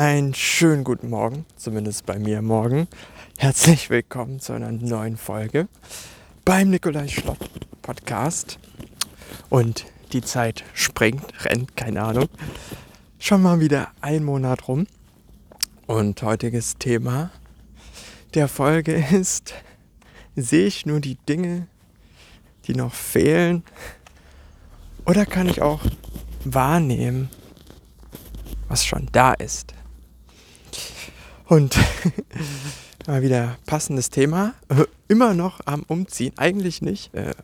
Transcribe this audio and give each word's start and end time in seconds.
Einen 0.00 0.32
schönen 0.32 0.82
guten 0.82 1.10
Morgen, 1.10 1.44
zumindest 1.56 2.06
bei 2.06 2.18
mir 2.18 2.40
morgen. 2.40 2.88
Herzlich 3.36 3.90
willkommen 3.90 4.40
zu 4.40 4.54
einer 4.54 4.72
neuen 4.72 5.18
Folge 5.18 5.68
beim 6.46 6.70
Nikolai 6.70 7.06
Schlott 7.06 7.50
Podcast. 7.82 8.58
Und 9.50 9.84
die 10.14 10.22
Zeit 10.22 10.64
springt, 10.72 11.44
rennt, 11.44 11.76
keine 11.76 12.02
Ahnung. 12.02 12.30
Schon 13.18 13.42
mal 13.42 13.60
wieder 13.60 13.88
ein 14.00 14.24
Monat 14.24 14.68
rum. 14.68 14.86
Und 15.86 16.22
heutiges 16.22 16.78
Thema 16.78 17.30
der 18.32 18.48
Folge 18.48 19.04
ist, 19.12 19.52
sehe 20.34 20.64
ich 20.66 20.86
nur 20.86 21.00
die 21.00 21.16
Dinge, 21.28 21.66
die 22.68 22.74
noch 22.74 22.94
fehlen? 22.94 23.64
Oder 25.04 25.26
kann 25.26 25.46
ich 25.46 25.60
auch 25.60 25.82
wahrnehmen, 26.46 27.28
was 28.66 28.86
schon 28.86 29.06
da 29.12 29.34
ist? 29.34 29.74
Und 31.50 31.76
mal 33.06 33.22
wieder 33.22 33.58
passendes 33.66 34.08
Thema. 34.08 34.54
Immer 35.08 35.34
noch 35.34 35.60
am 35.66 35.82
Umziehen. 35.82 36.32
Eigentlich 36.38 36.80
nicht. 36.80 37.12
Äh, 37.12 37.34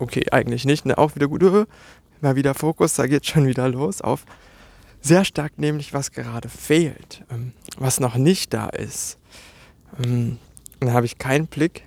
okay, 0.00 0.26
eigentlich 0.32 0.66
nicht. 0.66 0.84
Ne? 0.84 0.98
Auch 0.98 1.14
wieder 1.14 1.28
gut. 1.28 1.42
Äh, 1.42 1.64
mal 2.20 2.36
wieder 2.36 2.54
Fokus, 2.54 2.94
da 2.94 3.06
geht 3.06 3.24
schon 3.24 3.46
wieder 3.46 3.68
los 3.68 4.02
auf 4.02 4.26
sehr 5.04 5.26
stark 5.26 5.58
nämlich, 5.58 5.92
was 5.92 6.12
gerade 6.12 6.48
fehlt, 6.48 7.22
ähm, 7.30 7.52
was 7.76 8.00
noch 8.00 8.16
nicht 8.16 8.54
da 8.54 8.70
ist. 8.70 9.18
Ähm, 10.02 10.38
da 10.80 10.92
habe 10.92 11.04
ich 11.04 11.18
keinen 11.18 11.46
Blick 11.46 11.82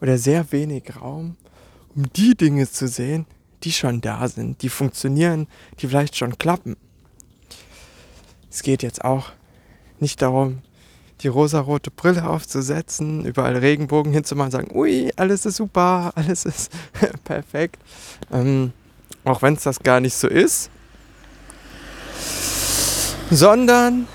oder 0.00 0.16
sehr 0.16 0.50
wenig 0.50 0.96
Raum, 0.96 1.36
um 1.94 2.10
die 2.14 2.34
Dinge 2.34 2.68
zu 2.70 2.88
sehen, 2.88 3.26
die 3.64 3.72
schon 3.72 4.00
da 4.00 4.26
sind, 4.28 4.62
die 4.62 4.70
funktionieren, 4.70 5.46
die 5.78 5.88
vielleicht 5.88 6.16
schon 6.16 6.38
klappen. 6.38 6.76
Es 8.50 8.62
geht 8.62 8.82
jetzt 8.82 9.04
auch 9.04 9.32
nicht 10.00 10.22
darum, 10.22 10.62
die 11.22 11.28
rosarote 11.28 11.90
Brille 11.90 12.28
aufzusetzen, 12.28 13.24
überall 13.24 13.56
Regenbogen 13.56 14.12
hinzumachen 14.12 14.50
sagen, 14.50 14.76
ui, 14.76 15.12
alles 15.16 15.46
ist 15.46 15.56
super, 15.56 16.12
alles 16.16 16.44
ist 16.44 16.72
perfekt. 17.24 17.82
Ähm, 18.30 18.72
auch 19.24 19.42
wenn 19.42 19.54
es 19.54 19.62
das 19.62 19.80
gar 19.80 20.00
nicht 20.00 20.14
so 20.14 20.28
ist. 20.28 20.70
Sondern 23.30 24.06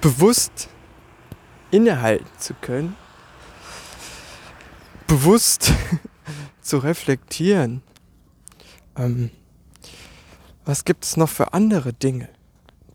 bewusst 0.00 0.68
innehalten 1.70 2.28
zu 2.38 2.54
können, 2.54 2.94
bewusst 5.06 5.72
zu 6.60 6.78
reflektieren. 6.78 7.82
Ähm, 8.96 9.30
was 10.64 10.84
gibt 10.84 11.04
es 11.04 11.16
noch 11.16 11.28
für 11.28 11.52
andere 11.52 11.92
Dinge, 11.92 12.28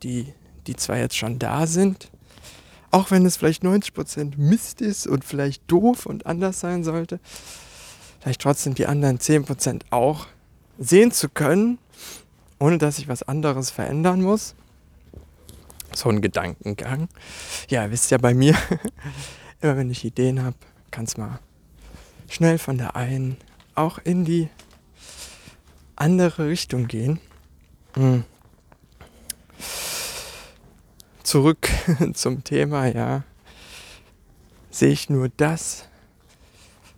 die 0.01 0.33
die 0.69 0.75
zwar 0.75 0.97
jetzt 0.97 1.17
schon 1.17 1.39
da 1.39 1.65
sind, 1.65 2.11
auch 2.91 3.09
wenn 3.09 3.25
es 3.25 3.37
vielleicht 3.37 3.63
90% 3.63 4.37
Mist 4.37 4.81
ist 4.81 5.07
und 5.07 5.25
vielleicht 5.25 5.63
doof 5.65 6.05
und 6.05 6.27
anders 6.27 6.59
sein 6.59 6.83
sollte, 6.83 7.19
vielleicht 8.19 8.41
trotzdem 8.41 8.75
die 8.75 8.85
anderen 8.85 9.17
10% 9.17 9.81
auch 9.89 10.27
sehen 10.77 11.11
zu 11.11 11.27
können, 11.27 11.79
ohne 12.59 12.77
dass 12.77 12.99
ich 12.99 13.07
was 13.07 13.23
anderes 13.23 13.71
verändern 13.71 14.21
muss. 14.21 14.53
So 15.95 16.09
ein 16.09 16.21
Gedankengang. 16.21 17.09
Ja, 17.67 17.89
wisst 17.89 18.11
ja 18.11 18.19
bei 18.19 18.35
mir, 18.35 18.55
immer 19.61 19.75
wenn 19.75 19.89
ich 19.89 20.05
Ideen 20.05 20.43
habe, 20.43 20.55
kann 20.91 21.05
es 21.05 21.17
mal 21.17 21.39
schnell 22.29 22.59
von 22.59 22.77
der 22.77 22.95
einen 22.95 23.37
auch 23.73 23.97
in 23.97 24.23
die 24.23 24.49
andere 25.95 26.47
Richtung 26.47 26.87
gehen. 26.87 27.19
Zurück 31.29 31.69
zum 32.15 32.43
Thema, 32.43 32.87
ja, 32.87 33.21
sehe 34.71 34.89
ich 34.89 35.11
nur 35.11 35.29
das, 35.29 35.87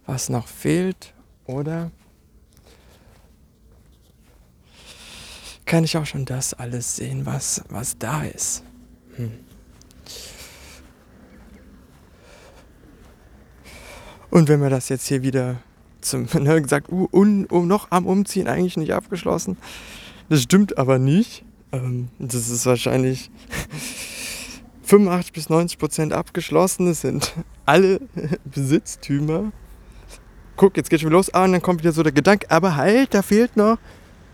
was 0.05 0.29
noch 0.29 0.47
fehlt 0.47 1.13
oder 1.47 1.91
kann 5.65 5.83
ich 5.83 5.97
auch 5.97 6.05
schon 6.05 6.23
das 6.23 6.53
alles 6.53 6.95
sehen, 6.95 7.25
was, 7.25 7.65
was 7.67 7.97
da 7.97 8.23
ist? 8.23 8.63
Hm. 9.17 9.33
Und 14.29 14.47
wenn 14.47 14.61
wir 14.61 14.69
das 14.69 14.87
jetzt 14.87 15.07
hier 15.07 15.23
wieder 15.23 15.57
zum, 15.99 16.29
ne, 16.39 16.61
gesagt, 16.61 16.89
uh, 16.89 17.09
un, 17.11 17.47
um, 17.47 17.67
noch 17.67 17.91
am 17.91 18.05
Umziehen 18.05 18.47
eigentlich 18.47 18.77
nicht 18.77 18.93
abgeschlossen. 18.93 19.57
Das 20.29 20.41
stimmt 20.43 20.77
aber 20.77 20.99
nicht. 20.99 21.43
Ähm, 21.73 22.07
das 22.17 22.49
ist 22.49 22.65
wahrscheinlich 22.65 23.29
85 24.91 25.31
bis 25.31 25.49
90 25.49 25.79
Prozent 25.79 26.13
abgeschlossen. 26.13 26.87
Das 26.87 26.99
sind 26.99 27.33
alle 27.65 28.01
Besitztümer. 28.43 29.53
Guck, 30.57 30.75
jetzt 30.75 30.89
geht 30.89 30.99
schon 30.99 31.11
los. 31.11 31.33
Ah, 31.33 31.45
und 31.45 31.53
dann 31.53 31.61
kommt 31.61 31.79
wieder 31.79 31.93
so 31.93 32.03
der 32.03 32.11
Gedanke, 32.11 32.51
aber 32.51 32.75
halt, 32.75 33.13
da 33.13 33.21
fehlt 33.21 33.55
noch 33.55 33.77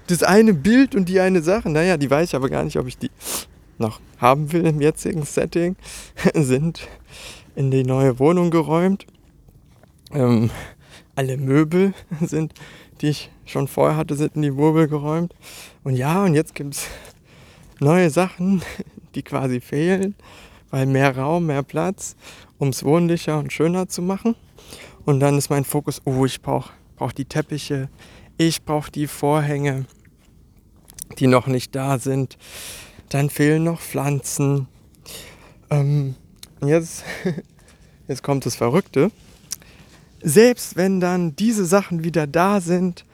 das 0.08 0.24
eine 0.24 0.56
Bild 0.56 0.96
und 0.96 1.10
die 1.10 1.20
eine 1.20 1.44
Sache. 1.44 1.70
Naja, 1.70 1.96
die 1.98 2.10
weiß 2.10 2.30
ich 2.30 2.36
aber 2.36 2.50
gar 2.50 2.64
nicht, 2.64 2.78
ob 2.78 2.88
ich 2.88 2.98
die 2.98 3.12
noch 3.78 4.00
haben 4.18 4.52
will 4.52 4.66
im 4.66 4.82
jetzigen 4.82 5.24
Setting. 5.24 5.76
sind 6.34 6.88
in 7.56 7.70
die 7.70 7.84
neue 7.84 8.18
Wohnung 8.18 8.50
geräumt. 8.50 9.06
Ähm, 10.12 10.50
alle 11.14 11.38
Möbel 11.38 11.94
sind, 12.22 12.56
die 13.02 13.10
ich 13.10 13.30
schon 13.46 13.68
vorher 13.68 13.96
hatte, 13.96 14.16
sind 14.16 14.36
in 14.36 14.42
die 14.42 14.52
Möbel 14.52 14.88
geräumt. 14.88 15.36
Und 15.84 15.96
ja, 15.96 16.24
und 16.24 16.34
jetzt 16.34 16.56
gibt 16.56 16.74
es 16.74 16.88
neue 17.80 18.10
Sachen, 18.10 18.64
die 19.14 19.22
quasi 19.22 19.62
fehlen 19.62 20.16
weil 20.70 20.86
mehr 20.86 21.18
Raum, 21.18 21.48
mehr 21.48 21.64
Platz, 21.64 22.16
um 22.58 22.70
es 22.70 22.84
wohnlicher 22.84 23.40
und 23.40 23.54
schöner 23.54 23.88
zu 23.88 24.02
machen. 24.02 24.36
Und 25.06 25.20
dann 25.20 25.38
ist 25.38 25.50
mein 25.50 25.64
Fokus, 25.64 26.02
oh, 26.06 26.26
ich 26.26 26.42
brauche 26.42 26.72
brauch 26.98 27.14
die 27.14 27.26
Teppiche, 27.26 27.90
ich 28.38 28.64
brauche 28.66 28.92
die 28.92 29.08
Vorhänge, 29.08 29.86
die 31.20 31.28
noch 31.28 31.48
nicht 31.48 31.74
da 31.76 31.98
sind. 32.00 32.38
Dann 33.10 33.30
fehlen 33.30 33.64
noch 33.64 33.80
Pflanzen. 33.80 34.68
Ähm, 35.70 36.16
jetzt, 36.62 37.06
jetzt 38.08 38.24
kommt 38.24 38.46
das 38.46 38.56
Verrückte. 38.56 39.12
Selbst 40.22 40.76
wenn 40.76 41.00
dann 41.00 41.36
diese 41.36 41.66
Sachen 41.66 42.04
wieder 42.04 42.28
da 42.28 42.60
sind, 42.60 43.06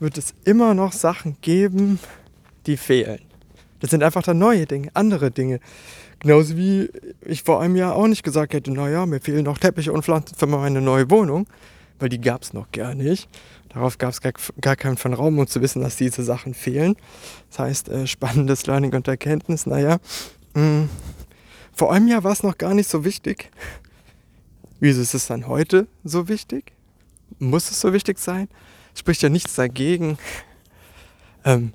wird 0.00 0.18
es 0.18 0.34
immer 0.44 0.74
noch 0.74 0.92
Sachen 0.92 1.36
geben, 1.40 2.00
die 2.66 2.76
fehlen. 2.76 3.20
Das 3.80 3.90
sind 3.90 4.02
einfach 4.02 4.22
dann 4.22 4.38
neue 4.38 4.66
Dinge, 4.66 4.90
andere 4.94 5.30
Dinge. 5.30 5.60
Genauso 6.20 6.56
wie 6.56 6.90
ich 7.24 7.42
vor 7.42 7.60
einem 7.60 7.76
Jahr 7.76 7.94
auch 7.94 8.08
nicht 8.08 8.22
gesagt 8.22 8.52
hätte, 8.52 8.72
naja, 8.72 9.06
mir 9.06 9.20
fehlen 9.20 9.44
noch 9.44 9.58
Teppiche 9.58 9.92
und 9.92 10.04
Pflanzen 10.04 10.34
für 10.36 10.46
meine 10.46 10.80
neue 10.80 11.08
Wohnung, 11.10 11.46
weil 11.98 12.08
die 12.08 12.20
gab 12.20 12.42
es 12.42 12.52
noch 12.52 12.70
gar 12.72 12.94
nicht. 12.94 13.28
Darauf 13.68 13.98
gab 13.98 14.10
es 14.10 14.20
gar, 14.20 14.32
gar 14.60 14.76
keinen 14.76 14.96
von 14.96 15.14
Raum, 15.14 15.38
um 15.38 15.46
zu 15.46 15.60
wissen, 15.60 15.82
dass 15.82 15.96
diese 15.96 16.24
Sachen 16.24 16.54
fehlen. 16.54 16.96
Das 17.50 17.58
heißt, 17.60 17.88
äh, 17.88 18.06
spannendes 18.06 18.66
Learning 18.66 18.94
und 18.94 19.06
Erkenntnis, 19.06 19.66
naja, 19.66 19.98
mh, 20.54 20.62
mm, 20.62 20.88
vor 21.72 21.92
einem 21.92 22.08
Jahr 22.08 22.24
war 22.24 22.32
es 22.32 22.42
noch 22.42 22.58
gar 22.58 22.74
nicht 22.74 22.88
so 22.88 23.04
wichtig. 23.04 23.50
Wieso 24.80 25.00
ist 25.00 25.14
es 25.14 25.28
dann 25.28 25.46
heute 25.46 25.86
so 26.02 26.28
wichtig? 26.28 26.72
Muss 27.38 27.70
es 27.70 27.80
so 27.80 27.92
wichtig 27.92 28.18
sein? 28.18 28.48
Spricht 28.94 29.22
ja 29.22 29.28
nichts 29.28 29.54
dagegen, 29.54 30.18
ähm, 31.44 31.72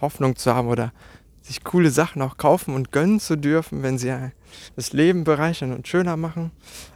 Hoffnung 0.00 0.36
zu 0.36 0.54
haben 0.54 0.68
oder 0.68 0.92
sich 1.42 1.64
coole 1.64 1.90
Sachen 1.90 2.22
auch 2.22 2.36
kaufen 2.36 2.74
und 2.74 2.92
gönnen 2.92 3.20
zu 3.20 3.36
dürfen, 3.36 3.82
wenn 3.82 3.98
sie 3.98 4.14
das 4.76 4.92
Leben 4.92 5.24
bereichern 5.24 5.72
und 5.72 5.88
schöner 5.88 6.16
machen. 6.16 6.50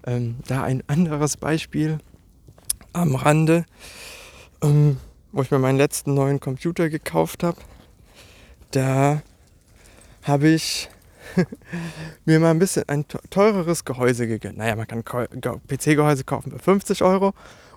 Ähm, 0.07 0.37
da 0.47 0.63
ein 0.63 0.83
anderes 0.87 1.37
Beispiel 1.37 1.99
am 2.93 3.15
Rande, 3.15 3.65
ähm, 4.63 4.99
wo 5.33 5.43
ich 5.43 5.51
mir 5.51 5.59
meinen 5.59 5.79
letzten 5.79 6.15
neuen 6.15 6.41
Computer 6.41 6.89
gekauft 6.89 7.43
habe. 7.43 7.61
Da 8.71 9.23
habe 10.23 10.49
ich 10.49 10.89
mir 12.25 12.39
mal 12.39 12.50
ein 12.50 12.59
bisschen 12.59 12.89
ein 12.89 13.07
teureres 13.31 13.85
Gehäuse 13.85 14.27
gegönnt. 14.27 14.59
Naja, 14.59 14.77
man 14.77 14.87
kann 14.87 15.05
PC-Gehäuse 15.05 16.25
kaufen 16.25 16.53
für 16.53 16.59
50 16.59 17.03
Euro 17.03 17.35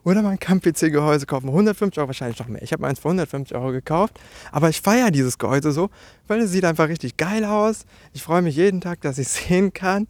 oder 0.08 0.22
man 0.22 0.40
kann 0.40 0.62
PC-Gehäuse 0.62 1.26
kaufen. 1.26 1.50
150 1.50 1.98
Euro 2.00 2.08
wahrscheinlich 2.08 2.40
noch 2.40 2.48
mehr. 2.48 2.62
Ich 2.62 2.72
habe 2.72 2.82
meins 2.82 3.00
für 3.00 3.10
150 3.10 3.58
Euro 3.58 3.74
gekauft. 3.74 4.18
Aber 4.54 4.70
ich 4.70 4.80
feiere 4.80 5.12
dieses 5.12 5.38
Gehäuse 5.38 5.74
so, 5.74 5.90
weil 6.30 6.40
es 6.40 6.52
sieht 6.52 6.64
einfach 6.64 6.88
richtig 6.88 7.18
geil 7.18 7.44
aus. 7.44 7.86
Ich 8.14 8.24
freue 8.24 8.42
mich 8.42 8.56
jeden 8.56 8.80
Tag, 8.80 9.02
dass 9.02 9.18
ich 9.18 9.28
es 9.28 9.36
sehen 9.48 9.74
kann. 9.74 10.08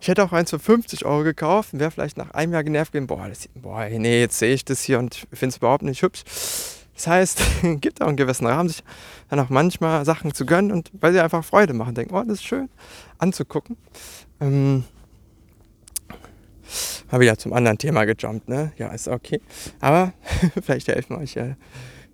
Ich 0.00 0.06
hätte 0.06 0.22
auch 0.22 0.32
eins 0.32 0.50
für 0.50 0.60
50 0.60 1.04
Euro 1.04 1.24
gekauft 1.24 1.72
und 1.72 1.80
wäre 1.80 1.90
vielleicht 1.90 2.16
nach 2.16 2.30
einem 2.30 2.52
Jahr 2.52 2.62
genervt 2.62 2.92
gewesen. 2.92 3.08
Boah, 3.08 3.28
das, 3.28 3.48
boah, 3.56 3.88
nee, 3.88 4.20
jetzt 4.20 4.38
sehe 4.38 4.54
ich 4.54 4.64
das 4.64 4.82
hier 4.82 5.00
und 5.00 5.26
finde 5.32 5.54
es 5.54 5.56
überhaupt 5.56 5.82
nicht 5.82 6.02
hübsch. 6.02 6.22
Das 6.94 7.08
heißt, 7.08 7.40
es 7.40 7.62
gibt 7.80 8.02
auch 8.02 8.06
einen 8.06 8.16
gewissen 8.16 8.46
Rahmen, 8.46 8.68
sich 8.68 8.84
dann 9.28 9.40
auch 9.40 9.48
manchmal 9.48 10.04
Sachen 10.04 10.34
zu 10.34 10.46
gönnen 10.46 10.70
und 10.70 10.92
weil 11.00 11.12
sie 11.12 11.18
einfach 11.20 11.44
Freude 11.44 11.72
machen, 11.72 11.96
denken, 11.96 12.14
oh, 12.14 12.22
das 12.22 12.34
ist 12.34 12.44
schön 12.44 12.68
anzugucken. 13.18 13.76
Ähm, 14.40 14.84
habe 17.10 17.24
ich 17.24 17.28
ja 17.28 17.36
zum 17.36 17.52
anderen 17.52 17.78
Thema 17.78 18.04
gejumpt, 18.04 18.48
ne? 18.48 18.72
Ja, 18.78 18.88
ist 18.88 19.08
okay. 19.08 19.40
Aber 19.80 20.12
vielleicht 20.62 20.88
helfen 20.88 21.16
euch 21.16 21.34
ja 21.34 21.56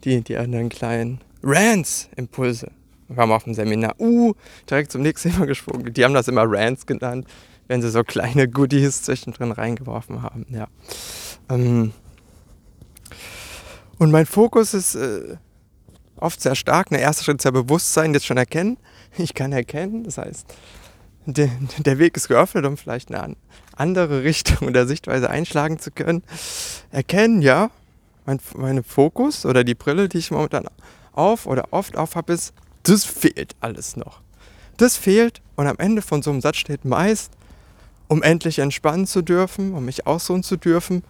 die, 0.04 0.22
die 0.22 0.36
anderen 0.36 0.68
kleinen 0.68 1.20
Rants, 1.42 2.08
Impulse. 2.16 2.70
wir 3.08 3.24
auf 3.24 3.44
dem 3.44 3.54
Seminar. 3.54 3.94
Uh, 3.98 4.34
direkt 4.68 4.92
zum 4.92 5.02
nächsten 5.02 5.30
Thema 5.32 5.46
gesprungen. 5.46 5.92
Die 5.92 6.04
haben 6.04 6.14
das 6.14 6.28
immer 6.28 6.44
Rants 6.46 6.86
genannt, 6.86 7.26
wenn 7.68 7.82
sie 7.82 7.90
so 7.90 8.02
kleine 8.02 8.48
Goodies 8.48 9.02
zwischendrin 9.02 9.52
reingeworfen 9.52 10.22
haben. 10.22 10.46
Ja. 10.50 10.68
Ähm 11.48 11.92
und 13.98 14.10
mein 14.10 14.26
Fokus 14.26 14.74
ist 14.74 14.94
äh, 14.94 15.36
oft 16.16 16.40
sehr 16.40 16.54
stark. 16.54 16.88
Der 16.90 17.00
erste 17.00 17.24
Schritt 17.24 17.38
ist 17.38 17.44
ja 17.44 17.50
Bewusstsein, 17.50 18.12
jetzt 18.14 18.26
schon 18.26 18.38
erkennen. 18.38 18.78
Ich 19.18 19.34
kann 19.34 19.52
erkennen, 19.52 20.04
das 20.04 20.16
heißt, 20.16 20.46
der, 21.26 21.50
der 21.80 21.98
Weg 21.98 22.16
ist 22.16 22.28
geöffnet, 22.28 22.64
um 22.64 22.78
vielleicht 22.78 23.12
eine 23.12 23.36
andere 23.76 24.22
Richtung 24.24 24.68
oder 24.68 24.86
Sichtweise 24.86 25.30
einschlagen 25.30 25.78
zu 25.78 25.90
können. 25.90 26.22
Erkennen, 26.90 27.42
ja, 27.42 27.70
mein 28.26 28.40
meine 28.54 28.82
Fokus 28.82 29.44
oder 29.46 29.64
die 29.64 29.74
Brille, 29.74 30.08
die 30.08 30.18
ich 30.18 30.30
momentan 30.30 30.66
auf 31.12 31.46
oder 31.46 31.68
oft 31.72 31.96
auf 31.96 32.14
habe, 32.14 32.32
ist, 32.32 32.54
das 32.84 33.04
fehlt 33.04 33.54
alles 33.60 33.96
noch. 33.96 34.20
Das 34.76 34.96
fehlt 34.96 35.42
und 35.56 35.66
am 35.66 35.76
Ende 35.78 36.02
von 36.02 36.22
so 36.22 36.30
einem 36.30 36.40
Satz 36.40 36.56
steht 36.56 36.84
meist, 36.84 37.32
um 38.08 38.22
endlich 38.22 38.58
entspannen 38.58 39.06
zu 39.06 39.22
dürfen, 39.22 39.74
um 39.74 39.84
mich 39.84 40.06
ausruhen 40.06 40.42
zu 40.42 40.56
dürfen, 40.56 41.04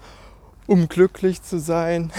um 0.66 0.88
glücklich 0.88 1.42
zu 1.42 1.58
sein. 1.58 2.12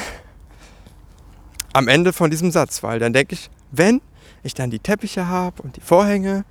Am 1.73 1.87
Ende 1.87 2.13
von 2.13 2.29
diesem 2.29 2.51
Satz, 2.51 2.83
weil 2.83 2.99
dann 2.99 3.13
denke 3.13 3.33
ich, 3.33 3.49
wenn 3.71 4.01
ich 4.43 4.53
dann 4.53 4.69
die 4.69 4.79
Teppiche 4.79 5.27
habe 5.27 5.61
und 5.61 5.75
die 5.77 5.81
Vorhänge, 5.81 6.45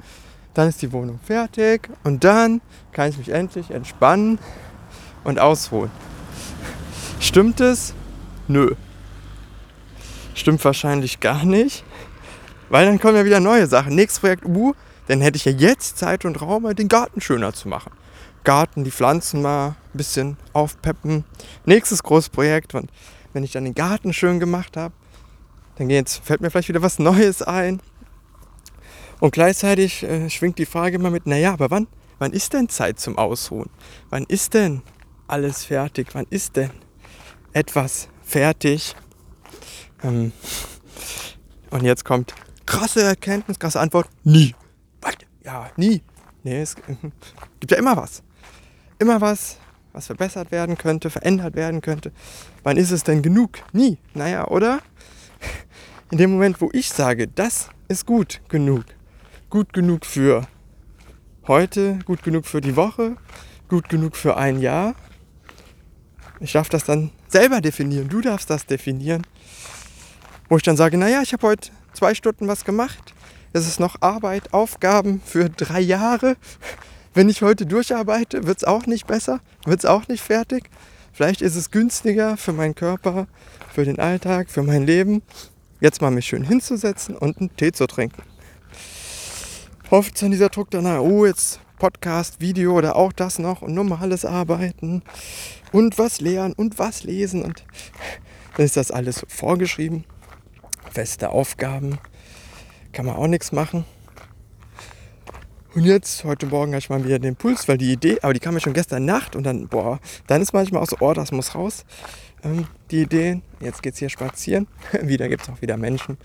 dann 0.55 0.69
ist 0.69 0.83
die 0.83 0.93
Wohnung 0.93 1.19
fertig 1.23 1.89
und 2.05 2.25
dann 2.25 2.61
kann 2.93 3.09
ich 3.11 3.19
mich 3.19 3.31
endlich 3.31 3.71
entspannen 3.71 4.39
und 5.25 5.39
ausruhen. 5.39 5.91
Stimmt 7.21 7.61
es? 7.61 7.95
Nö. 8.49 8.75
Stimmt 10.35 10.65
wahrscheinlich 10.65 11.21
gar 11.21 11.45
nicht. 11.45 11.85
Weil 12.69 12.87
dann 12.87 12.99
kommen 12.99 13.17
ja 13.17 13.25
wieder 13.25 13.41
neue 13.41 13.67
Sachen. 13.67 13.95
Nächstes 13.95 14.21
Projekt, 14.21 14.45
uh, 14.47 14.75
dann 15.07 15.21
hätte 15.21 15.37
ich 15.37 15.45
ja 15.45 15.53
jetzt 15.53 15.99
Zeit 15.99 16.25
und 16.25 16.41
Raum, 16.41 16.75
den 16.75 16.89
Garten 16.89 17.21
schöner 17.21 17.53
zu 17.53 17.69
machen. 17.69 17.93
Garten, 18.45 18.83
die 18.83 18.91
Pflanzen 18.91 19.43
mal 19.43 19.69
ein 19.69 19.77
bisschen 19.93 20.37
aufpeppen. 20.53 21.25
Nächstes 21.65 22.03
großes 22.03 22.31
Projekt. 22.31 22.75
Und 22.75 22.91
wenn 23.33 23.45
ich 23.45 23.53
dann 23.53 23.65
den 23.65 23.75
Garten 23.75 24.13
schön 24.13 24.41
gemacht 24.41 24.77
habe, 24.77 24.95
dann 25.77 25.89
geht's, 25.89 26.17
fällt 26.17 26.41
mir 26.41 26.51
vielleicht 26.51 26.69
wieder 26.69 26.83
was 26.83 26.99
Neues 26.99 27.43
ein. 27.43 27.81
Und 29.23 29.31
gleichzeitig 29.31 30.03
äh, 30.03 30.29
schwingt 30.29 30.59
die 30.59 30.67
Frage 30.67 30.97
immer 30.97 31.13
mit, 31.13 31.29
naja, 31.29 31.53
aber 31.53 31.71
wann, 31.71 31.87
wann 32.19 32.33
ist 32.33 32.55
denn 32.55 32.69
Zeit 32.69 32.99
zum 32.99 33.17
Ausruhen? 33.17 33.71
Wann 34.11 34.25
ist 34.25 34.53
denn 34.53 34.83
alles 35.29 35.65
fertig? 35.65 36.09
Wann 36.15 36.27
ist 36.29 36.57
denn 36.57 36.73
etwas 37.53 38.09
fertig? 38.25 38.97
Ähm, 40.03 40.33
und 41.71 41.85
jetzt 41.85 42.05
kommt 42.05 42.35
krasse 42.67 43.03
Erkenntnis, 43.03 43.61
krasse 43.61 43.79
Antwort, 43.79 44.09
nie. 44.25 44.57
Was? 45.01 45.15
Ja, 45.45 45.71
nie. 45.77 46.03
Nee, 46.43 46.61
es 46.61 46.75
gibt 47.61 47.71
ja 47.71 47.79
immer 47.79 47.97
was. 47.97 48.25
Immer 48.99 49.21
was, 49.21 49.59
was 49.93 50.07
verbessert 50.07 50.51
werden 50.51 50.77
könnte, 50.77 51.11
verändert 51.11 51.55
werden 51.55 51.81
könnte. 51.81 52.11
Wann 52.65 52.77
ist 52.77 52.91
es 52.91 53.05
denn 53.05 53.23
genug? 53.23 53.61
Nie. 53.73 53.99
Naja, 54.15 54.49
oder? 54.49 54.81
In 56.11 56.19
dem 56.19 56.33
Moment, 56.33 56.61
wo 56.61 56.71
ich 56.73 56.89
sage, 56.89 57.29
das 57.29 57.69
ist 57.87 58.05
gut 58.05 58.41
genug. 58.49 58.85
Gut 59.53 59.75
genug 59.75 60.07
für 60.07 60.47
heute, 61.47 61.99
gut 62.07 62.23
genug 62.23 62.47
für 62.47 62.63
die 62.63 62.75
Woche, 62.75 63.19
gut 63.69 63.91
genug 63.91 64.17
für 64.17 64.39
ein 64.39 64.59
Jahr. 64.63 64.95
Ich 66.41 66.53
darf 66.53 66.71
das 66.71 66.85
dann 66.85 67.11
selber 67.29 67.61
definieren. 67.61 68.09
Du 68.09 68.23
darfst 68.23 68.49
das 68.49 68.65
definieren. 68.65 69.27
Wo 70.49 70.57
ich 70.57 70.63
dann 70.63 70.79
sage, 70.79 70.97
naja, 70.97 71.21
ich 71.21 71.35
habe 71.35 71.47
heute 71.47 71.71
zwei 71.93 72.15
Stunden 72.15 72.49
was 72.49 72.65
gemacht. 72.65 73.13
Es 73.53 73.69
ist 73.69 73.79
noch 73.79 73.97
Arbeit, 74.01 74.55
Aufgaben 74.55 75.21
für 75.23 75.51
drei 75.51 75.81
Jahre. 75.81 76.37
Wenn 77.13 77.29
ich 77.29 77.43
heute 77.43 77.67
durcharbeite, 77.67 78.47
wird 78.47 78.57
es 78.57 78.65
auch 78.65 78.87
nicht 78.87 79.07
besser, 79.07 79.41
wird 79.67 79.81
es 79.81 79.85
auch 79.85 80.09
nicht 80.09 80.23
fertig. 80.23 80.71
Vielleicht 81.13 81.43
ist 81.43 81.57
es 81.57 81.71
günstiger 81.71 82.39
für 82.39 82.55
meinen 82.55 82.75
Körper, 82.75 83.27
für 83.71 83.85
den 83.85 83.99
Alltag, 83.99 84.49
für 84.49 84.63
mein 84.63 84.87
Leben, 84.87 85.21
jetzt 85.79 86.01
mal 86.01 86.11
mich 86.11 86.25
schön 86.25 86.43
hinzusetzen 86.43 87.15
und 87.15 87.37
einen 87.37 87.55
Tee 87.55 87.73
zu 87.73 87.87
trinken. 87.87 88.32
Oft 89.93 90.15
ist 90.15 90.23
dann 90.23 90.31
dieser 90.31 90.49
Druck 90.49 90.71
danach, 90.71 91.01
oh, 91.01 91.27
jetzt 91.27 91.61
Podcast, 91.79 92.41
Video 92.41 92.73
oder 92.73 92.97
auch 92.97 93.13
das 93.13 93.39
noch 93.39 93.61
und 93.61 93.75
normales 93.75 94.25
Arbeiten 94.25 95.03
und 95.71 95.99
was 95.99 96.19
lernen 96.19 96.55
und 96.55 96.79
was 96.79 97.05
lesen 97.05 97.43
und 97.43 97.63
dann 98.57 98.65
ist 98.65 98.79
das 98.79 98.91
alles 98.91 99.23
vorgeschrieben 99.29 100.07
feste 100.91 101.29
Aufgaben, 101.29 101.99
kann 102.93 103.05
man 103.05 103.17
auch 103.17 103.27
nichts 103.27 103.53
machen. 103.53 103.85
Und 105.75 105.85
jetzt, 105.85 106.25
heute 106.25 106.47
Morgen, 106.47 106.73
habe 106.73 106.79
ich 106.79 106.89
mal 106.89 107.05
wieder 107.05 107.19
den 107.19 107.37
Puls, 107.37 107.69
weil 107.69 107.77
die 107.77 107.93
Idee, 107.93 108.19
aber 108.23 108.33
die 108.33 108.41
kam 108.41 108.55
mir 108.55 108.61
schon 108.61 108.73
gestern 108.73 109.05
Nacht 109.05 109.37
und 109.37 109.45
dann, 109.45 109.69
boah, 109.69 110.01
dann 110.27 110.41
ist 110.41 110.55
manchmal 110.55 110.83
auch 110.83 110.89
so, 110.89 110.97
oh, 111.01 111.13
das 111.13 111.33
muss 111.33 111.55
raus. 111.55 111.85
Ähm, 112.45 112.67
die 112.91 113.03
Ideen, 113.03 113.43
jetzt 113.61 113.83
geht 113.83 113.95
es 113.95 114.01
hier 114.01 114.09
spazieren. 114.09 114.67
wieder 115.03 115.29
gibt 115.29 115.43
es 115.43 115.49
auch 115.49 115.63
wieder 115.63 115.77
Menschen. 115.77 116.19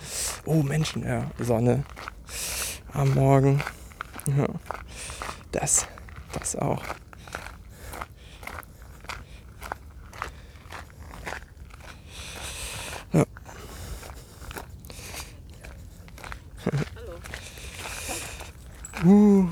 Oh, 0.46 0.64
Menschen, 0.64 1.06
ja, 1.06 1.30
Sonne 1.40 1.84
am 2.94 3.14
Morgen. 3.14 3.62
Ja, 4.38 4.48
das, 5.52 5.88
das 6.34 6.56
auch. 6.56 6.84
Uh. 19.06 19.48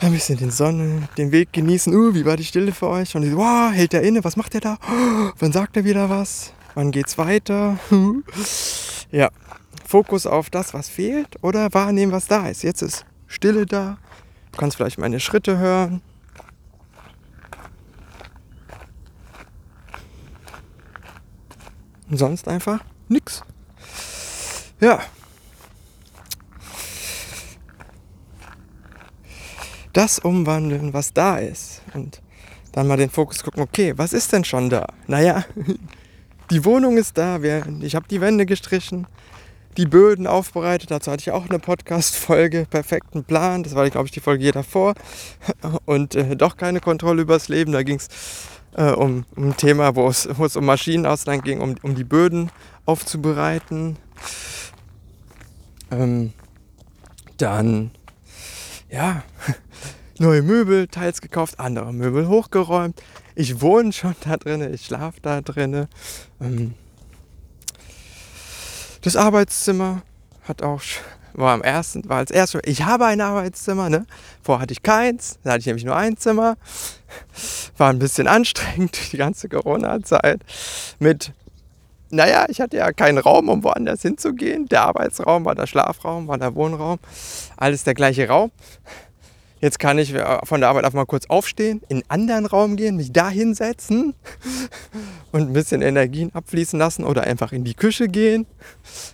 Ein 0.00 0.12
bisschen 0.12 0.38
den 0.38 0.52
Sonne, 0.52 1.08
den 1.16 1.32
Weg 1.32 1.52
genießen. 1.52 1.92
Uh, 1.92 2.14
wie 2.14 2.24
war 2.24 2.36
die 2.36 2.44
Stille 2.44 2.70
für 2.70 2.86
euch? 2.86 3.16
Und 3.16 3.34
wow, 3.34 3.72
hält 3.72 3.94
er 3.94 4.02
inne? 4.02 4.22
Was 4.22 4.36
macht 4.36 4.54
er 4.54 4.60
da? 4.60 4.78
Oh, 4.88 5.32
wann 5.38 5.52
sagt 5.52 5.76
er 5.76 5.84
wieder 5.84 6.08
was? 6.08 6.52
Wann 6.74 6.92
geht's 6.92 7.18
weiter? 7.18 7.78
ja, 9.10 9.28
Fokus 9.84 10.24
auf 10.24 10.50
das, 10.50 10.72
was 10.72 10.88
fehlt 10.88 11.42
oder 11.42 11.72
wahrnehmen, 11.74 12.12
was 12.12 12.28
da 12.28 12.48
ist. 12.48 12.62
Jetzt 12.62 12.82
ist 12.82 13.04
Stille 13.26 13.66
da. 13.66 13.98
Du 14.52 14.58
kannst 14.58 14.76
vielleicht 14.76 14.98
meine 14.98 15.18
Schritte 15.18 15.58
hören. 15.58 16.00
Und 22.08 22.18
sonst 22.18 22.46
einfach 22.46 22.84
nix. 23.08 23.42
Ja. 24.80 25.00
Das 29.98 30.20
umwandeln, 30.20 30.94
was 30.94 31.12
da 31.12 31.38
ist. 31.38 31.82
Und 31.92 32.22
dann 32.70 32.86
mal 32.86 32.96
den 32.96 33.10
Fokus 33.10 33.42
gucken, 33.42 33.64
okay, 33.64 33.94
was 33.96 34.12
ist 34.12 34.32
denn 34.32 34.44
schon 34.44 34.70
da? 34.70 34.86
Naja, 35.08 35.44
die 36.52 36.64
Wohnung 36.64 36.96
ist 36.96 37.18
da, 37.18 37.40
ich 37.80 37.96
habe 37.96 38.06
die 38.08 38.20
Wände 38.20 38.46
gestrichen, 38.46 39.08
die 39.76 39.86
Böden 39.86 40.28
aufbereitet. 40.28 40.92
Dazu 40.92 41.10
hatte 41.10 41.22
ich 41.22 41.32
auch 41.32 41.48
eine 41.48 41.58
Podcast-Folge, 41.58 42.68
perfekten 42.70 43.24
Plan. 43.24 43.64
Das 43.64 43.74
war, 43.74 43.90
glaube 43.90 44.06
ich, 44.06 44.12
die 44.12 44.20
Folge 44.20 44.44
hier 44.44 44.52
davor. 44.52 44.94
Und 45.84 46.14
äh, 46.14 46.36
doch 46.36 46.56
keine 46.56 46.78
Kontrolle 46.78 47.22
übers 47.22 47.48
Leben. 47.48 47.72
Da 47.72 47.82
ging 47.82 47.96
es 47.96 48.06
äh, 48.76 48.92
um, 48.92 49.24
um 49.34 49.48
ein 49.48 49.56
Thema, 49.56 49.96
wo 49.96 50.06
es, 50.06 50.26
um 50.28 50.64
Maschinenausland 50.64 51.42
ging, 51.42 51.60
um, 51.60 51.74
um 51.82 51.96
die 51.96 52.04
Böden 52.04 52.52
aufzubereiten. 52.86 53.96
Ähm, 55.90 56.34
dann, 57.36 57.90
ja, 58.90 59.24
neue 60.20 60.42
Möbel, 60.42 60.88
teils 60.88 61.20
gekauft, 61.20 61.60
andere 61.60 61.92
Möbel 61.92 62.28
hochgeräumt. 62.28 63.00
Ich 63.34 63.60
wohne 63.60 63.92
schon 63.92 64.14
da 64.24 64.36
drin, 64.36 64.72
ich 64.72 64.86
schlafe 64.86 65.20
da 65.20 65.40
drin. 65.40 65.86
Ähm, 66.40 66.74
das 69.02 69.16
Arbeitszimmer 69.16 70.02
hat 70.42 70.62
auch 70.62 70.82
war 71.34 71.54
am 71.54 71.62
ersten, 71.62 72.08
war 72.08 72.18
als 72.18 72.30
erstes, 72.32 72.62
ich 72.64 72.82
habe 72.82 73.06
ein 73.06 73.20
Arbeitszimmer, 73.20 73.88
ne? 73.88 74.06
Vorher 74.42 74.62
hatte 74.62 74.72
ich 74.72 74.82
keins, 74.82 75.38
da 75.44 75.52
hatte 75.52 75.60
ich 75.60 75.66
nämlich 75.66 75.84
nur 75.84 75.94
ein 75.94 76.16
Zimmer. 76.16 76.56
War 77.76 77.90
ein 77.90 78.00
bisschen 78.00 78.26
anstrengend, 78.26 78.98
die 79.12 79.16
ganze 79.16 79.48
Corona-Zeit. 79.48 80.40
Mit 80.98 81.32
naja, 82.10 82.46
ich 82.48 82.60
hatte 82.60 82.78
ja 82.78 82.90
keinen 82.92 83.18
Raum, 83.18 83.50
um 83.50 83.62
woanders 83.62 84.00
hinzugehen. 84.00 84.66
Der 84.66 84.82
Arbeitsraum 84.82 85.44
war 85.44 85.54
der 85.54 85.66
Schlafraum, 85.66 86.26
war 86.26 86.38
der 86.38 86.54
Wohnraum. 86.54 86.98
Alles 87.56 87.84
der 87.84 87.92
gleiche 87.92 88.26
Raum. 88.28 88.50
Jetzt 89.60 89.78
kann 89.78 89.98
ich 89.98 90.14
äh, 90.14 90.38
von 90.44 90.60
der 90.60 90.70
Arbeit 90.70 90.84
auf 90.84 90.92
mal 90.92 91.06
kurz 91.06 91.26
aufstehen, 91.26 91.82
in 91.88 92.02
einen 92.08 92.08
anderen 92.08 92.46
Raum 92.46 92.76
gehen, 92.76 92.96
mich 92.96 93.12
da 93.12 93.28
hinsetzen 93.28 94.14
und 95.32 95.42
ein 95.42 95.52
bisschen 95.52 95.82
Energien 95.82 96.34
abfließen 96.34 96.78
lassen 96.78 97.04
oder 97.04 97.24
einfach 97.24 97.52
in 97.52 97.64
die 97.64 97.74
Küche 97.74 98.08
gehen, 98.08 98.46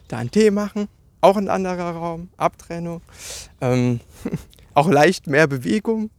da 0.09 0.19
einen 0.19 0.31
Tee 0.31 0.51
machen. 0.51 0.89
Auch 1.21 1.39
ein 1.39 1.49
anderer 1.49 1.93
Raum, 1.93 2.29
Abtrennung. 2.37 3.01
Ähm, 3.63 4.01
auch 4.75 4.89
leicht 4.91 5.27
mehr 5.27 5.47
Bewegung, 5.47 6.11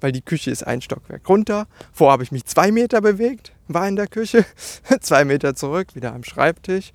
weil 0.00 0.10
die 0.10 0.22
Küche 0.22 0.50
ist 0.50 0.66
ein 0.66 0.82
Stockwerk 0.82 1.28
runter. 1.28 1.68
Vorher 1.92 2.12
habe 2.12 2.24
ich 2.24 2.32
mich 2.32 2.44
zwei 2.44 2.72
Meter 2.72 3.00
bewegt, 3.00 3.52
war 3.68 3.86
in 3.86 3.94
der 3.94 4.08
Küche, 4.08 4.44
zwei 5.00 5.24
Meter 5.24 5.54
zurück, 5.54 5.94
wieder 5.94 6.12
am 6.12 6.24
Schreibtisch. 6.24 6.92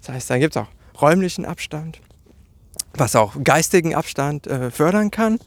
Das 0.00 0.14
heißt, 0.14 0.30
dann 0.30 0.40
gibt 0.40 0.56
es 0.56 0.62
auch 0.62 0.68
räumlichen 1.00 1.44
Abstand, 1.44 2.00
was 2.94 3.14
auch 3.16 3.34
geistigen 3.42 3.94
Abstand 3.94 4.46
äh, 4.46 4.70
fördern 4.70 5.10
kann. 5.10 5.38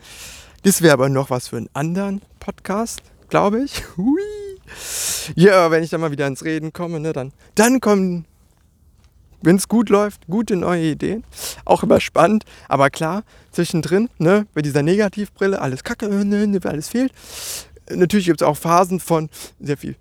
Das 0.63 0.81
wäre 0.81 0.93
aber 0.93 1.09
noch 1.09 1.29
was 1.29 1.47
für 1.49 1.57
einen 1.57 1.69
anderen 1.73 2.21
Podcast, 2.39 3.01
glaube 3.29 3.63
ich. 3.63 3.83
Hui. 3.97 4.21
Ja, 5.35 5.71
wenn 5.71 5.83
ich 5.83 5.89
dann 5.89 6.01
mal 6.01 6.11
wieder 6.11 6.27
ins 6.27 6.43
Reden 6.43 6.73
komme, 6.73 6.99
ne, 6.99 7.13
dann, 7.13 7.31
dann 7.55 7.79
kommen 7.79 8.25
wenn 9.41 9.55
es 9.55 9.67
gut 9.67 9.89
läuft, 9.89 10.27
gute 10.27 10.55
neue 10.55 10.91
Ideen. 10.91 11.23
Auch 11.65 11.83
immer 11.83 11.99
spannend. 11.99 12.43
Aber 12.67 12.89
klar, 12.89 13.23
zwischendrin, 13.51 14.09
ne, 14.17 14.47
bei 14.53 14.61
dieser 14.61 14.83
Negativbrille, 14.83 15.61
alles 15.61 15.83
kacke, 15.83 16.09
ne, 16.09 16.47
ne, 16.47 16.59
alles 16.63 16.89
fehlt. 16.89 17.11
Natürlich 17.89 18.25
gibt 18.25 18.41
es 18.41 18.47
auch 18.47 18.57
Phasen 18.57 18.99
von 18.99 19.29
sehr 19.59 19.77
viel 19.77 19.95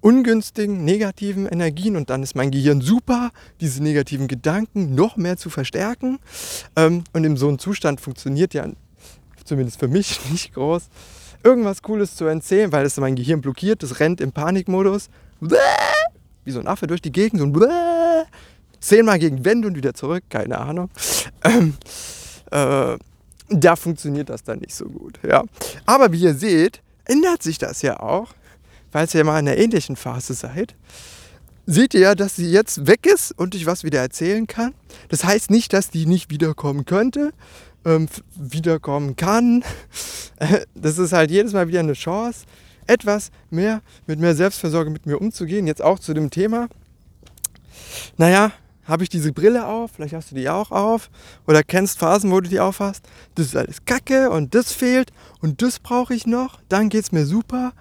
ungünstigen, 0.00 0.84
negativen 0.84 1.46
Energien 1.46 1.96
und 1.96 2.08
dann 2.08 2.22
ist 2.22 2.36
mein 2.36 2.50
Gehirn 2.50 2.80
super, 2.80 3.30
diese 3.60 3.82
negativen 3.82 4.28
Gedanken 4.28 4.94
noch 4.94 5.16
mehr 5.16 5.36
zu 5.36 5.50
verstärken. 5.50 6.18
Ähm, 6.76 7.04
und 7.12 7.24
in 7.24 7.36
so 7.36 7.48
einem 7.48 7.58
Zustand 7.58 8.00
funktioniert 8.00 8.54
ja, 8.54 8.66
zumindest 9.48 9.80
für 9.80 9.88
mich, 9.88 10.20
nicht 10.30 10.54
groß, 10.54 10.84
irgendwas 11.42 11.82
Cooles 11.82 12.14
zu 12.14 12.24
erzählen, 12.26 12.70
weil 12.72 12.86
es 12.86 12.96
mein 12.98 13.16
Gehirn 13.16 13.40
blockiert, 13.40 13.82
es 13.82 14.00
rennt 14.00 14.20
im 14.20 14.32
Panikmodus. 14.32 15.08
Wie 16.44 16.50
so 16.50 16.60
ein 16.60 16.66
Affe 16.66 16.86
durch 16.86 17.02
die 17.02 17.12
Gegend, 17.12 17.40
so 17.40 17.46
ein 17.46 17.54
zehnmal 18.80 19.18
gegen 19.18 19.44
Wände 19.44 19.68
und 19.68 19.76
wieder 19.76 19.92
zurück, 19.94 20.24
keine 20.30 20.58
Ahnung. 20.58 20.88
Ähm, 21.44 21.74
äh, 22.50 22.96
da 23.50 23.76
funktioniert 23.76 24.30
das 24.30 24.42
dann 24.44 24.58
nicht 24.58 24.74
so 24.74 24.86
gut. 24.86 25.18
Ja. 25.26 25.44
Aber 25.84 26.12
wie 26.12 26.20
ihr 26.20 26.34
seht, 26.34 26.80
ändert 27.04 27.42
sich 27.42 27.58
das 27.58 27.82
ja 27.82 28.00
auch, 28.00 28.34
falls 28.90 29.14
ihr 29.14 29.24
mal 29.24 29.38
in 29.40 29.48
einer 29.48 29.58
ähnlichen 29.58 29.96
Phase 29.96 30.34
seid. 30.34 30.74
Seht 31.70 31.92
ihr 31.92 32.00
ja, 32.00 32.14
dass 32.14 32.34
sie 32.34 32.50
jetzt 32.50 32.86
weg 32.86 33.04
ist 33.04 33.30
und 33.38 33.54
ich 33.54 33.66
was 33.66 33.84
wieder 33.84 34.00
erzählen 34.00 34.46
kann. 34.46 34.72
Das 35.10 35.24
heißt 35.24 35.50
nicht, 35.50 35.74
dass 35.74 35.90
die 35.90 36.06
nicht 36.06 36.30
wiederkommen 36.30 36.86
könnte, 36.86 37.34
ähm, 37.84 38.08
wiederkommen 38.34 39.16
kann. 39.16 39.62
Das 40.74 40.98
ist 40.98 41.12
halt 41.12 41.30
jedes 41.32 41.52
Mal 41.52 41.66
wieder 41.68 41.80
eine 41.80 41.94
Chance, 41.94 42.46
etwas 42.86 43.32
mehr 43.50 43.82
mit 44.06 44.18
mehr 44.18 44.36
Selbstversorge 44.36 44.88
mit 44.88 45.04
mir 45.04 45.20
umzugehen. 45.20 45.66
Jetzt 45.66 45.82
auch 45.82 45.98
zu 45.98 46.14
dem 46.14 46.30
Thema. 46.30 46.68
Naja, 48.16 48.52
habe 48.84 49.02
ich 49.02 49.10
diese 49.10 49.32
Brille 49.32 49.66
auf, 49.66 49.90
vielleicht 49.96 50.14
hast 50.14 50.30
du 50.30 50.36
die 50.36 50.48
auch 50.48 50.70
auf 50.70 51.10
oder 51.46 51.62
kennst 51.62 51.98
Phasen, 51.98 52.30
wo 52.30 52.40
du 52.40 52.48
die 52.48 52.60
aufhast. 52.60 53.04
Das 53.34 53.46
ist 53.46 53.56
alles 53.56 53.84
Kacke 53.84 54.30
und 54.30 54.54
das 54.54 54.72
fehlt 54.72 55.10
und 55.40 55.60
das 55.60 55.80
brauche 55.80 56.14
ich 56.14 56.26
noch, 56.26 56.60
dann 56.70 56.88
geht 56.88 57.02
es 57.02 57.12
mir 57.12 57.26
super. 57.26 57.72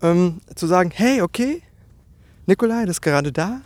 Ähm, 0.00 0.42
zu 0.54 0.68
sagen, 0.68 0.92
hey, 0.94 1.22
okay, 1.22 1.62
Nikolai, 2.46 2.82
das 2.82 2.96
ist 2.96 3.02
gerade 3.02 3.32
da. 3.32 3.60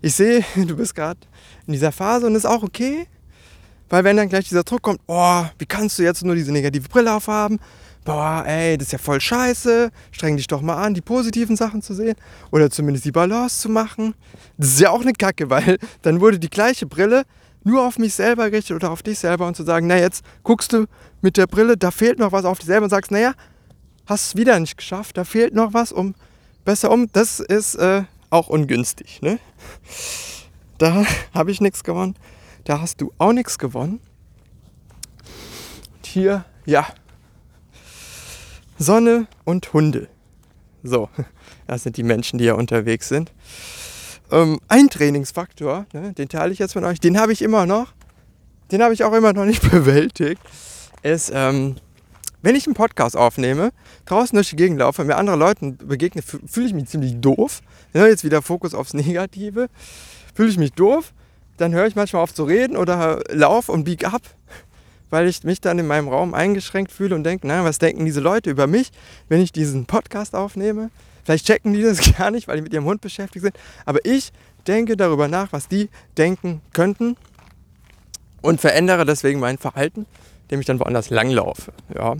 Ich 0.00 0.14
sehe, 0.14 0.44
du 0.56 0.76
bist 0.76 0.94
gerade 0.94 1.20
in 1.66 1.72
dieser 1.72 1.92
Phase 1.92 2.26
und 2.26 2.34
ist 2.34 2.46
auch 2.46 2.62
okay. 2.62 3.06
Weil 3.88 4.04
wenn 4.04 4.16
dann 4.16 4.28
gleich 4.28 4.48
dieser 4.48 4.64
Druck 4.64 4.82
kommt, 4.82 5.00
oh, 5.06 5.44
wie 5.58 5.66
kannst 5.66 5.98
du 5.98 6.02
jetzt 6.02 6.22
nur 6.22 6.34
diese 6.34 6.52
negative 6.52 6.88
Brille 6.88 7.14
aufhaben? 7.14 7.58
boah, 8.08 8.42
ey, 8.46 8.78
das 8.78 8.86
ist 8.86 8.92
ja 8.92 8.98
voll 8.98 9.20
scheiße, 9.20 9.90
streng 10.12 10.38
dich 10.38 10.46
doch 10.46 10.62
mal 10.62 10.82
an, 10.82 10.94
die 10.94 11.02
positiven 11.02 11.56
Sachen 11.56 11.82
zu 11.82 11.92
sehen 11.92 12.14
oder 12.50 12.70
zumindest 12.70 13.04
die 13.04 13.12
Balance 13.12 13.60
zu 13.60 13.68
machen. 13.68 14.14
Das 14.56 14.68
ist 14.68 14.80
ja 14.80 14.90
auch 14.90 15.02
eine 15.02 15.12
Kacke, 15.12 15.50
weil 15.50 15.76
dann 16.00 16.22
wurde 16.22 16.38
die 16.38 16.48
gleiche 16.48 16.86
Brille 16.86 17.24
nur 17.64 17.86
auf 17.86 17.98
mich 17.98 18.14
selber 18.14 18.48
gerichtet 18.48 18.76
oder 18.76 18.92
auf 18.92 19.02
dich 19.02 19.18
selber 19.18 19.46
und 19.46 19.58
zu 19.58 19.62
sagen, 19.62 19.88
na 19.88 19.98
jetzt 19.98 20.24
guckst 20.42 20.72
du 20.72 20.86
mit 21.20 21.36
der 21.36 21.46
Brille, 21.46 21.76
da 21.76 21.90
fehlt 21.90 22.18
noch 22.18 22.32
was 22.32 22.46
auf 22.46 22.58
dich 22.58 22.66
selber 22.66 22.84
und 22.84 22.90
sagst, 22.90 23.10
naja, 23.10 23.34
hast 24.06 24.28
es 24.28 24.36
wieder 24.36 24.58
nicht 24.58 24.78
geschafft, 24.78 25.18
da 25.18 25.24
fehlt 25.24 25.52
noch 25.54 25.74
was, 25.74 25.92
um 25.92 26.14
besser 26.68 26.90
um. 26.90 27.10
Das 27.12 27.40
ist 27.40 27.76
äh, 27.76 28.02
auch 28.28 28.48
ungünstig. 28.48 29.22
Ne? 29.22 29.38
Da 30.76 31.06
habe 31.32 31.50
ich 31.50 31.62
nichts 31.62 31.82
gewonnen, 31.82 32.14
da 32.64 32.82
hast 32.82 33.00
du 33.00 33.10
auch 33.16 33.32
nichts 33.32 33.58
gewonnen. 33.58 34.00
Und 35.96 36.06
hier, 36.06 36.44
ja, 36.66 36.86
Sonne 38.76 39.28
und 39.44 39.72
Hunde. 39.72 40.08
So, 40.82 41.08
das 41.66 41.84
sind 41.84 41.96
die 41.96 42.02
Menschen, 42.02 42.38
die 42.38 42.44
ja 42.44 42.52
unterwegs 42.52 43.08
sind. 43.08 43.32
Ähm, 44.30 44.60
ein 44.68 44.90
Trainingsfaktor, 44.90 45.86
ne, 45.94 46.12
den 46.12 46.28
teile 46.28 46.52
ich 46.52 46.58
jetzt 46.58 46.74
mit 46.74 46.84
euch, 46.84 47.00
den 47.00 47.18
habe 47.18 47.32
ich 47.32 47.40
immer 47.40 47.64
noch, 47.64 47.94
den 48.70 48.82
habe 48.82 48.92
ich 48.92 49.04
auch 49.04 49.14
immer 49.14 49.32
noch 49.32 49.46
nicht 49.46 49.62
bewältigt, 49.70 50.42
ist, 51.02 51.32
ähm, 51.34 51.76
wenn 52.42 52.54
ich 52.54 52.66
einen 52.66 52.74
Podcast 52.74 53.16
aufnehme, 53.16 53.72
draußen 54.06 54.36
durch 54.36 54.50
die 54.50 54.56
Gegend 54.56 54.78
laufe, 54.78 55.04
mir 55.04 55.16
andere 55.16 55.36
Leuten 55.36 55.76
begegne, 55.76 56.22
fühle 56.22 56.66
ich 56.66 56.74
mich 56.74 56.86
ziemlich 56.86 57.20
doof. 57.20 57.60
Ja, 57.92 58.06
jetzt 58.06 58.24
wieder 58.24 58.42
Fokus 58.42 58.74
aufs 58.74 58.94
Negative. 58.94 59.68
Fühle 60.34 60.50
ich 60.50 60.58
mich 60.58 60.72
doof, 60.72 61.12
dann 61.56 61.72
höre 61.72 61.86
ich 61.86 61.96
manchmal 61.96 62.22
auf 62.22 62.32
zu 62.32 62.44
reden 62.44 62.76
oder 62.76 63.22
laufe 63.30 63.72
und 63.72 63.84
bieg 63.84 64.06
ab 64.06 64.22
weil 65.10 65.26
ich 65.26 65.44
mich 65.44 65.60
dann 65.60 65.78
in 65.78 65.86
meinem 65.86 66.08
Raum 66.08 66.34
eingeschränkt 66.34 66.92
fühle 66.92 67.14
und 67.14 67.24
denke, 67.24 67.46
na, 67.46 67.64
was 67.64 67.78
denken 67.78 68.04
diese 68.04 68.20
Leute 68.20 68.50
über 68.50 68.66
mich, 68.66 68.90
wenn 69.28 69.40
ich 69.40 69.52
diesen 69.52 69.86
Podcast 69.86 70.34
aufnehme? 70.34 70.90
Vielleicht 71.24 71.46
checken 71.46 71.72
die 71.72 71.82
das 71.82 72.14
gar 72.18 72.30
nicht, 72.30 72.48
weil 72.48 72.56
die 72.56 72.62
mit 72.62 72.72
ihrem 72.72 72.84
Hund 72.84 73.00
beschäftigt 73.00 73.42
sind. 73.42 73.56
Aber 73.84 74.04
ich 74.04 74.32
denke 74.66 74.96
darüber 74.96 75.28
nach, 75.28 75.52
was 75.52 75.68
die 75.68 75.88
denken 76.16 76.60
könnten 76.72 77.16
und 78.42 78.60
verändere 78.60 79.04
deswegen 79.04 79.40
mein 79.40 79.58
Verhalten, 79.58 80.06
indem 80.48 80.60
ich 80.60 80.66
dann 80.66 80.80
woanders 80.80 81.10
langlaufe. 81.10 81.72
Ja. 81.94 82.16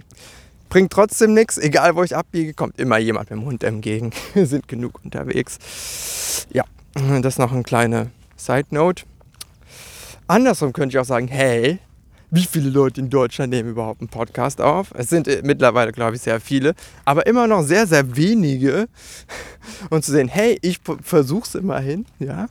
Bringt 0.68 0.92
trotzdem 0.92 1.32
nichts, 1.32 1.56
egal 1.56 1.97
wo 1.97 2.02
ich 2.02 2.14
abbiege, 2.14 2.52
kommt 2.52 2.78
immer 2.78 2.99
jemand 2.99 3.30
mit 3.30 3.38
dem 3.38 3.47
Hund 3.47 3.64
entgegen. 3.64 4.12
Wir 4.35 4.47
sind 4.47 4.68
genug 4.68 5.00
unterwegs. 5.02 6.47
Ja, 6.52 6.64
das 6.94 7.35
ist 7.35 7.38
noch 7.38 7.52
eine 7.52 7.62
kleine 7.62 8.11
Side 8.37 8.66
Note. 8.70 9.04
Andersrum 10.26 10.75
könnte 10.75 10.94
ich 10.94 10.99
auch 10.99 11.06
sagen, 11.06 11.28
hey, 11.28 11.78
wie 12.30 12.44
viele 12.44 12.68
Leute 12.68 13.00
in 13.00 13.08
Deutschland 13.08 13.50
nehmen 13.50 13.70
überhaupt 13.70 14.02
einen 14.02 14.11
Podcast 14.11 14.61
auf? 14.61 14.92
Es 14.94 15.08
sind 15.08 15.26
äh, 15.26 15.40
mittlerweile, 15.42 15.92
glaube 15.92 16.16
ich, 16.16 16.23
sehr 16.23 16.38
viele, 16.38 16.75
aber 17.06 17.26
immer 17.26 17.47
noch 17.47 17.62
sehr, 17.62 17.87
sehr 17.87 18.14
wenige. 18.14 18.88
Und 19.90 20.04
zu 20.04 20.12
sehen, 20.12 20.28
hey, 20.28 20.58
ich 20.61 20.80
versuche 21.00 21.47
es 21.47 21.54
immerhin, 21.54 22.04
ja, 22.18 22.49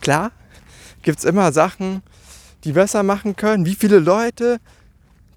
klar, 0.00 0.32
gibt 1.02 1.20
es 1.20 1.24
immer 1.24 1.52
Sachen, 1.52 2.02
die 2.64 2.72
besser 2.72 3.04
machen 3.04 3.36
können. 3.36 3.66
Wie 3.66 3.76
viele 3.76 4.00
Leute 4.00 4.58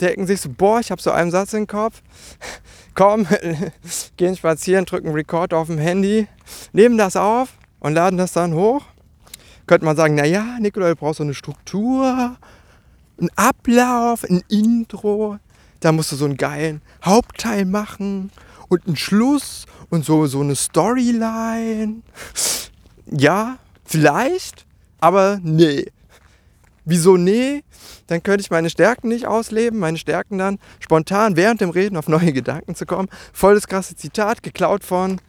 denken 0.01 0.27
sich 0.27 0.41
so, 0.41 0.49
boah, 0.49 0.79
ich 0.79 0.91
habe 0.91 1.01
so 1.01 1.11
einen 1.11 1.31
Satz 1.31 1.53
im 1.53 1.67
Kopf, 1.67 2.01
komm, 2.95 3.27
gehen 4.17 4.35
spazieren, 4.35 4.85
drücken 4.85 5.11
Record 5.11 5.53
auf 5.53 5.67
dem 5.67 5.77
Handy, 5.77 6.27
nehmen 6.73 6.97
das 6.97 7.15
auf 7.15 7.49
und 7.79 7.93
laden 7.93 8.17
das 8.17 8.33
dann 8.33 8.53
hoch. 8.53 8.83
Könnte 9.67 9.85
man 9.85 9.95
sagen, 9.95 10.15
naja, 10.15 10.57
Nikolai, 10.59 10.89
du 10.89 10.95
brauchst 10.95 11.17
so 11.17 11.23
eine 11.23 11.35
Struktur 11.35 12.37
ein 13.21 13.29
Ablauf, 13.35 14.23
ein 14.23 14.41
Intro. 14.49 15.37
Da 15.79 15.91
musst 15.91 16.11
du 16.11 16.15
so 16.15 16.25
einen 16.25 16.37
geilen 16.37 16.81
Hauptteil 17.03 17.65
machen 17.65 18.31
und 18.67 18.87
einen 18.87 18.95
Schluss 18.95 19.65
und 19.89 20.05
so, 20.05 20.25
so 20.27 20.41
eine 20.41 20.55
Storyline. 20.55 22.01
Ja, 23.05 23.57
vielleicht, 23.85 24.65
aber 24.99 25.39
nee. 25.41 25.91
Wieso 26.85 27.17
nee? 27.17 27.63
Dann 28.07 28.23
könnte 28.23 28.41
ich 28.41 28.51
meine 28.51 28.69
Stärken 28.69 29.09
nicht 29.09 29.27
ausleben, 29.27 29.79
meine 29.79 29.97
Stärken 29.97 30.37
dann 30.37 30.59
spontan 30.79 31.35
während 31.35 31.61
dem 31.61 31.69
Reden 31.69 31.97
auf 31.97 32.07
neue 32.07 32.33
Gedanken 32.33 32.75
zu 32.75 32.85
kommen. 32.85 33.09
Volles 33.33 33.67
krasse 33.67 33.95
Zitat, 33.95 34.43
geklaut 34.43 34.83
von 34.83 35.19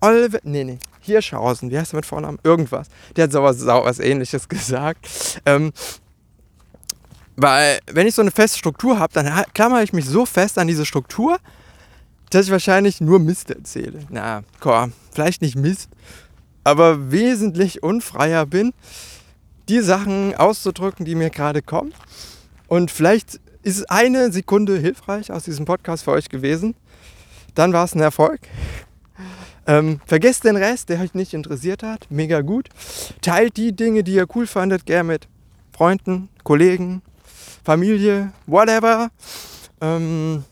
Oliver, 0.00 0.40
nee, 0.42 0.64
nee, 0.64 0.78
Hirschhausen, 1.00 1.70
wie 1.70 1.78
heißt 1.78 1.94
er 1.94 1.96
mit 1.96 2.06
Vornamen? 2.06 2.38
Irgendwas. 2.42 2.88
Der 3.16 3.24
hat 3.24 3.32
sowas, 3.32 3.58
sowas 3.58 3.98
ähnliches 3.98 4.48
gesagt. 4.48 5.08
Ähm, 5.46 5.72
weil, 7.36 7.78
wenn 7.90 8.06
ich 8.06 8.14
so 8.14 8.22
eine 8.22 8.30
feste 8.30 8.58
Struktur 8.58 8.98
habe, 8.98 9.12
dann 9.12 9.44
klammer 9.54 9.82
ich 9.82 9.92
mich 9.92 10.04
so 10.04 10.26
fest 10.26 10.58
an 10.58 10.66
diese 10.66 10.84
Struktur, 10.84 11.38
dass 12.30 12.46
ich 12.46 12.52
wahrscheinlich 12.52 13.00
nur 13.00 13.18
Mist 13.18 13.50
erzähle. 13.50 14.00
Na, 14.10 14.42
komm, 14.60 14.92
vielleicht 15.12 15.42
nicht 15.42 15.56
Mist, 15.56 15.88
aber 16.64 17.10
wesentlich 17.10 17.82
unfreier 17.82 18.46
bin, 18.46 18.72
die 19.72 19.80
Sachen 19.80 20.34
auszudrücken, 20.34 21.06
die 21.06 21.14
mir 21.14 21.30
gerade 21.30 21.62
kommen. 21.62 21.94
Und 22.68 22.90
vielleicht 22.90 23.40
ist 23.62 23.90
eine 23.90 24.30
Sekunde 24.30 24.76
hilfreich 24.76 25.32
aus 25.32 25.44
diesem 25.44 25.64
Podcast 25.64 26.04
für 26.04 26.10
euch 26.10 26.28
gewesen. 26.28 26.74
Dann 27.54 27.72
war 27.72 27.84
es 27.84 27.94
ein 27.94 28.00
Erfolg. 28.00 28.40
Ähm, 29.66 30.00
vergesst 30.04 30.44
den 30.44 30.56
Rest, 30.56 30.90
der 30.90 31.00
euch 31.00 31.14
nicht 31.14 31.32
interessiert 31.32 31.82
hat. 31.82 32.06
Mega 32.10 32.42
gut. 32.42 32.68
Teilt 33.22 33.56
die 33.56 33.74
Dinge, 33.74 34.04
die 34.04 34.12
ihr 34.12 34.26
cool 34.34 34.46
fandet, 34.46 34.84
gerne 34.84 35.04
mit 35.04 35.28
Freunden, 35.74 36.28
Kollegen, 36.44 37.00
Familie, 37.64 38.30
whatever. 38.46 39.10
Ähm, 39.80 40.44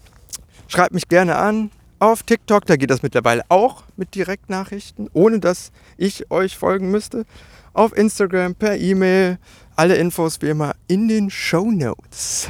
schreibt 0.66 0.94
mich 0.94 1.08
gerne 1.08 1.36
an 1.36 1.70
auf 2.00 2.22
TikTok, 2.22 2.66
da 2.66 2.76
geht 2.76 2.90
das 2.90 3.02
mittlerweile 3.02 3.44
auch 3.48 3.84
mit 3.96 4.14
Direktnachrichten, 4.14 5.08
ohne 5.12 5.38
dass 5.38 5.70
ich 5.96 6.30
euch 6.30 6.56
folgen 6.56 6.90
müsste. 6.90 7.26
Auf 7.72 7.96
Instagram, 7.96 8.54
per 8.54 8.78
E-Mail, 8.78 9.38
alle 9.76 9.96
Infos 9.96 10.42
wie 10.42 10.48
immer 10.48 10.74
in 10.88 11.06
den 11.08 11.30
Show 11.30 11.70
Notes. 11.70 12.48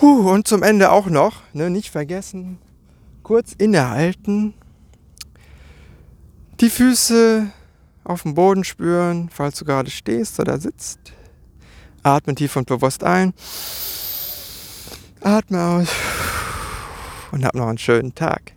Huh, 0.00 0.30
und 0.30 0.48
zum 0.48 0.62
Ende 0.62 0.90
auch 0.90 1.06
noch, 1.06 1.42
ne, 1.52 1.70
nicht 1.70 1.90
vergessen, 1.90 2.58
kurz 3.22 3.52
innehalten, 3.52 4.54
die 6.60 6.70
Füße 6.70 7.50
auf 8.04 8.22
dem 8.22 8.34
Boden 8.34 8.64
spüren, 8.64 9.28
falls 9.32 9.58
du 9.58 9.64
gerade 9.64 9.90
stehst 9.90 10.38
oder 10.40 10.58
sitzt. 10.58 10.98
Atme 12.02 12.34
tief 12.34 12.54
und 12.56 12.68
bewusst 12.68 13.02
ein. 13.02 13.34
Atme 15.20 15.62
aus 15.62 15.88
und 17.34 17.44
hab 17.44 17.54
noch 17.54 17.66
einen 17.66 17.78
schönen 17.78 18.14
Tag. 18.14 18.54